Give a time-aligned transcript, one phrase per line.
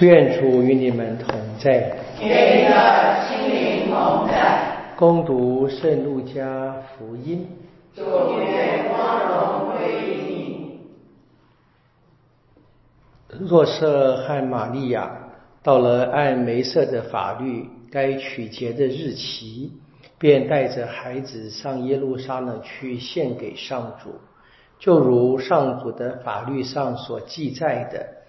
[0.00, 1.94] 愿主与你们同在。
[2.22, 4.94] 愿你的心灵同在。
[4.96, 7.46] 攻读圣路加福音。
[7.94, 8.02] 主
[8.38, 10.80] 愿光荣归于你。
[13.40, 15.10] 若瑟和玛利亚
[15.62, 19.72] 到了按梅瑟的法律该取节的日期，
[20.18, 24.14] 便带着孩子上耶路撒冷去献给上主，
[24.78, 28.19] 就如上主的法律上所记载的。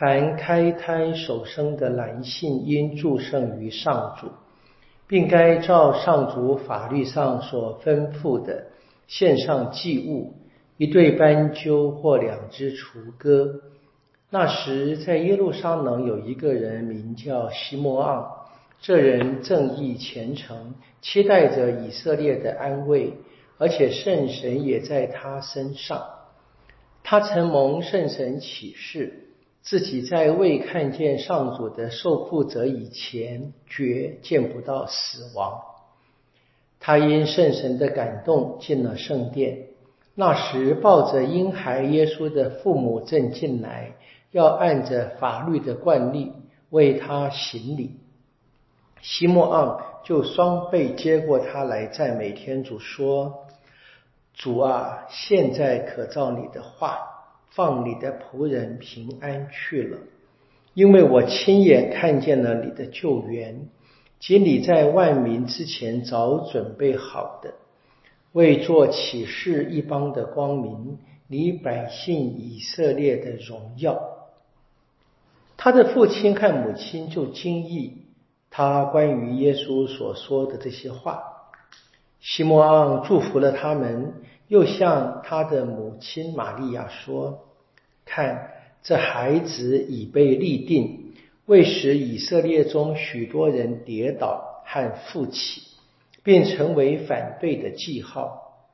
[0.00, 4.28] 凡开胎首生的男性，应祝圣于上主，
[5.06, 8.68] 并该照上主法律上所吩咐的，
[9.06, 10.32] 献上祭物，
[10.78, 13.60] 一对斑鸠或两只雏鸽。
[14.30, 18.26] 那时，在耶路撒冷有一个人名叫西摩昂，
[18.80, 23.12] 这人正义虔诚，期待着以色列的安慰，
[23.58, 26.02] 而且圣神也在他身上。
[27.04, 29.26] 他曾蒙圣神启示。
[29.62, 35.60] 自己在未看见上主的受苦者以前，绝见不到死亡。
[36.78, 39.66] 他因圣神的感动进了圣殿。
[40.14, 43.92] 那时，抱着婴孩耶稣的父母正进来，
[44.32, 46.32] 要按着法律的惯例
[46.70, 48.00] 为他行礼。
[49.02, 53.46] 西莫昂就双倍接过他来赞美天主，说
[54.34, 56.98] ：“主啊，现在可照你的话。”
[57.50, 59.98] 放你的仆人平安去了，
[60.72, 63.68] 因为我亲眼看见了你的救援，
[64.20, 67.54] 及你在万民之前早准备好的，
[68.32, 74.00] 为做启示一帮的光明，你百姓以色列的荣耀。
[75.56, 78.04] 他的父亲看母亲就惊异
[78.48, 81.22] 他关于耶稣所说的这些话。
[82.20, 84.14] 西摩昂祝福了他们。
[84.50, 87.46] 又向他的母亲玛利亚说
[88.04, 88.50] ：“看，
[88.82, 91.14] 这孩子已被立定，
[91.46, 95.62] 为使以色列中许多人跌倒和复起，
[96.24, 98.66] 并成为反对的记号。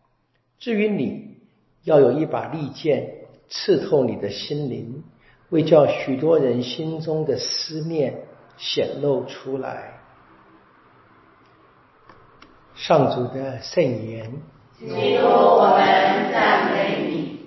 [0.58, 1.36] 至于你，
[1.84, 3.12] 要有一把利剑
[3.50, 5.04] 刺透你的心灵，
[5.50, 8.22] 为叫许多人心中的思念
[8.56, 10.00] 显露出来。”
[12.74, 14.32] 上主的圣言。
[14.78, 17.38] 基督，我们赞美你。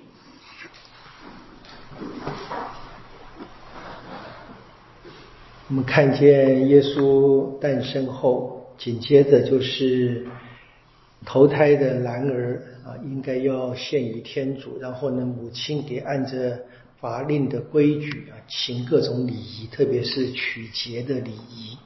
[5.68, 10.26] 我们看见耶稣诞生后，紧接着就是
[11.24, 14.80] 投胎的男儿啊，应该要献于天主。
[14.80, 16.60] 然后呢，母亲给按着
[17.00, 21.78] 法令的规矩啊，行各种礼仪，特别是取节的礼仪。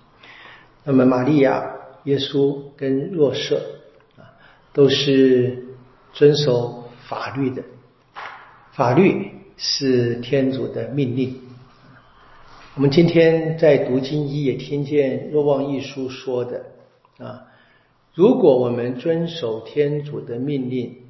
[0.86, 1.70] 那么，玛利亚、
[2.06, 3.62] 耶稣跟若瑟。
[4.74, 5.66] 都是
[6.14, 7.64] 遵守法律的，
[8.72, 11.40] 法律是天主的命令。
[12.76, 16.66] 我们今天在读经一也听见若望一书说的
[17.20, 17.46] 啊，
[18.16, 21.04] 如果我们遵守天主的命令，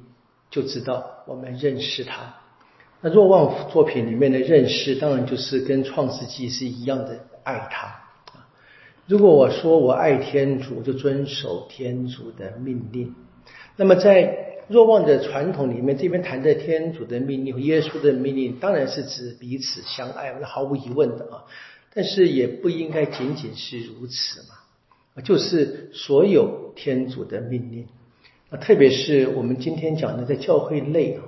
[0.50, 2.34] 就知道我们认识他。
[3.00, 8.02] 那若望作品里面的认识，当然就是跟创世纪是一样的爱他。
[9.06, 13.14] 如果我说我爱天主，就遵守天主的命令。
[13.76, 21.44] 那么，在若望的传统里面，这边谈的天主的命令和耶稣的命令，当然是指彼此相爱，那毫无疑问的啊。
[21.92, 27.86] 但是也不应该仅仅是如此嘛，就是所有天主的命令
[28.50, 31.22] 啊，特别是我们今天讲的在教会内啊。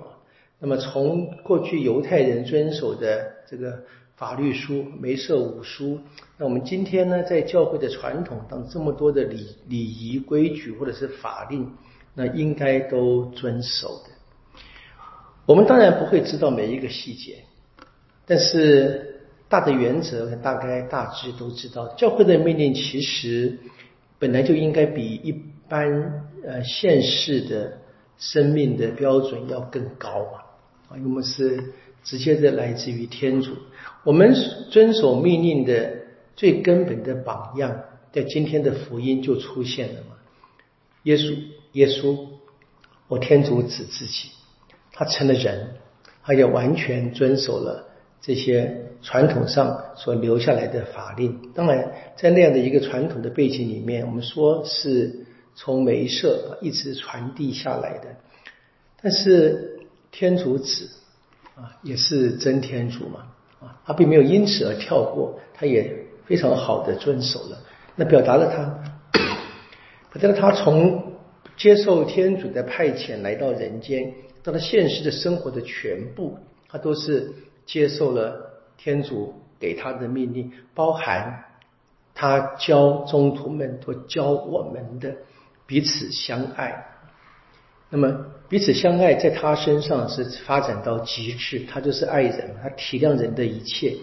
[0.60, 3.82] 那么从过去犹太人遵守的这个
[4.16, 5.98] 法律书、梅瑟五书，
[6.38, 11.68] 那我们今天呢，在教会的传统当中这么多的礼礼仪规矩或者是法令。
[12.18, 14.10] 那应该都遵守的。
[15.44, 17.44] 我们当然不会知道每一个细节，
[18.24, 21.86] 但是大的原则大概大致都知道。
[21.94, 23.58] 教会的命令其实
[24.18, 25.30] 本来就应该比一
[25.68, 27.78] 般呃现世的
[28.18, 30.40] 生命的标准要更高嘛
[30.88, 33.52] 啊，因为我们是直接的来自于天主。
[34.04, 34.34] 我们
[34.70, 35.98] 遵守命令的
[36.34, 40.16] 最根本的榜样，在今天的福音就出现了嘛，
[41.02, 41.36] 耶稣。
[41.76, 42.16] 耶稣，
[43.06, 44.30] 我天主子自己，
[44.92, 45.74] 他成了人，
[46.24, 47.86] 他也完全遵守了
[48.22, 51.52] 这些传统上所留下来的法令。
[51.54, 58.06] 当然，在那样的一个传统的背景里面，我们说是从梅瑟一直传递下来的。
[59.02, 59.80] 但是
[60.10, 60.88] 天主子
[61.56, 63.26] 啊，也是真天主嘛
[63.60, 65.94] 啊，他并没有因此而跳过，他也
[66.24, 67.58] 非常好的遵守了。
[67.96, 68.64] 那表达了他，
[70.18, 71.12] 表达了他从。
[71.56, 74.12] 接受天主的派遣来到人间，
[74.42, 76.38] 到了现实的生活的全部，
[76.68, 77.32] 他都是
[77.64, 81.44] 接受了天主给他的命令，包含
[82.14, 85.16] 他教宗徒们或教我们的
[85.66, 86.86] 彼此相爱。
[87.88, 93.96] 那么彼此相爱，在他身上是发展到极致，他就是爱人，他体谅人的一切。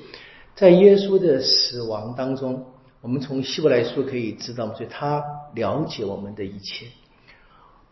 [0.56, 2.66] 在耶稣的死亡当中，
[3.02, 5.24] 我们从希伯来书可以知道，所以他
[5.54, 6.88] 了解我们的一切。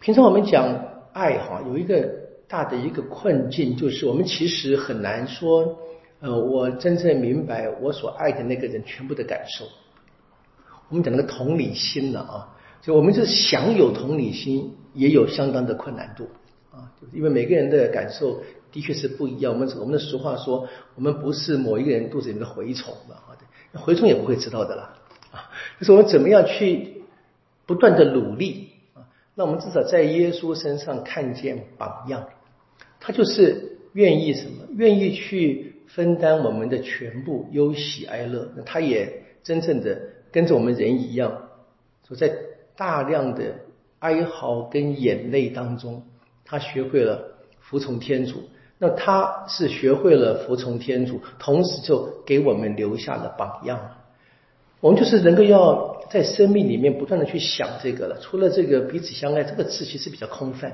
[0.01, 0.83] 平常我们讲
[1.13, 2.09] 爱哈，有一个
[2.48, 5.77] 大的一个困境，就是我们其实很难说，
[6.19, 9.63] 呃，我真正明白我所爱的那个人全部的感受。
[10.89, 12.50] 我们讲那个同理心了啊，
[12.81, 14.75] 就我们是想有同理心。
[14.94, 16.27] 也有相当的困难度
[16.69, 18.44] 啊，因为每个人的感受
[18.74, 19.53] 的确是不一样。
[19.53, 24.94] 我们我们的俗话说，我们不是某一个人肚子里面的蛔虫嘛，好的，蛔虫也不会知道的啦
[25.31, 25.48] 啊。
[25.80, 27.03] 就是我们怎么样去
[27.65, 28.71] 不断的努力，
[29.42, 32.28] 那我们至少在耶稣身上看见榜样，
[33.00, 34.68] 他就是愿意什么？
[34.78, 38.50] 愿意去分担我们的全部忧喜哀乐。
[38.56, 40.00] 那他也真正的
[40.32, 41.50] 跟着我们人一样，
[42.04, 42.32] 所在
[42.76, 43.56] 大量的。
[43.98, 46.04] 哀嚎跟眼泪当中，
[46.46, 48.44] 他学会了服从天主。
[48.78, 53.80] 那他是学会了服从天主，同时就给我们留下了榜样。
[54.80, 58.19] 我们就是能够要在生命里面不断的去想这个了。
[58.22, 60.72] 除了这个彼此相爱这个词，其实比较空泛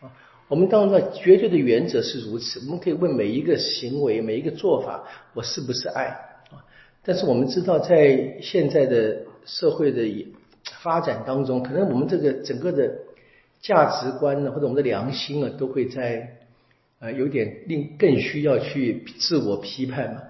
[0.00, 0.10] 啊。
[0.48, 2.60] 我们当然绝对的原则是如此。
[2.66, 5.04] 我们可以问每一个行为、每一个做法，
[5.34, 6.04] 我是不是爱
[6.50, 6.64] 啊？
[7.04, 10.26] 但是我们知道，在现在的社会的。
[10.82, 12.92] 发展当中，可能我们这个整个的
[13.58, 16.36] 价值观呢，或者我们的良心啊，都会在
[16.98, 20.22] 呃有点令更需要去自我批判嘛。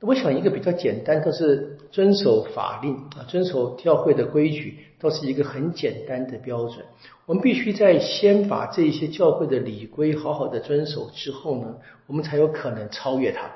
[0.00, 6.84] 我想一个比较简单，都是遵守法令啊，遵守教会的规矩，都是一个很简单的标准。
[7.26, 11.76] 我们必须在先把这些教会的礼规好好的遵守之后呢，
[12.06, 13.50] 我们才有可能超越它，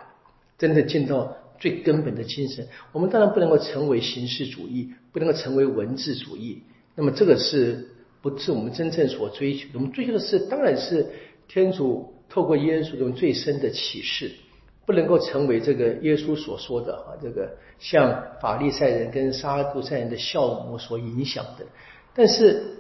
[0.59, 1.37] 真的进到。
[1.57, 6.65] 最根本的精神，我们当然不能够成为形式主义，不能够成为文字主义。
[6.97, 9.75] 那么这个是不是我们真正所追求的？
[9.75, 11.07] 我们追求的是，当然是
[11.47, 14.33] 天主透过耶稣用最深的启示，
[14.87, 21.65] 不能够成为这个耶稣所说的啊，这个像法利赛人跟撒杜塞人的酵母所影响的。
[22.15, 22.77] 但是，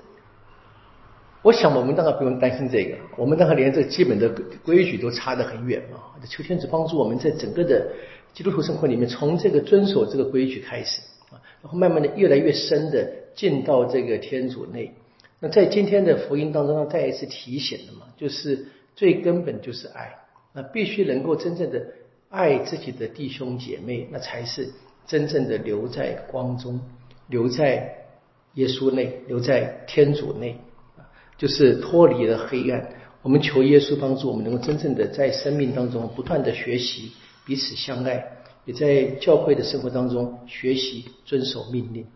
[1.43, 4.29] 我想我们当然不用担心这个，我们当然连这基本的
[4.65, 5.99] 规矩都差得很远嘛。
[6.29, 7.87] 求天主帮助我们在整个的。
[8.35, 11.00] 基督徒生活里面，从这个遵守这个规矩开始
[11.31, 14.93] 啊，然后慢慢的越来越深的进到这个天主内。
[15.39, 18.67] 那在今天的福音当中，再一次提醒了嘛，就是
[18.97, 20.17] 最根本就是爱，
[20.55, 21.85] 那必须能够真正的
[22.31, 24.73] 爱自己的弟兄姐妹，那才是
[25.06, 26.81] 真正的留在光中，
[27.29, 28.06] 留在
[28.55, 30.56] 耶稣内，留在天主内，
[31.37, 32.89] 就是脱离了黑暗。
[33.23, 37.11] 我们求耶稣帮助我们，能够真正的在生命当中不断的学习。
[37.45, 38.25] 彼此相爱，
[38.65, 42.07] 也在教会的生活当中学习遵守命令。